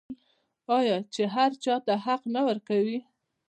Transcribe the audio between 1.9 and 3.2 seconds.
حق نه ورکوي؟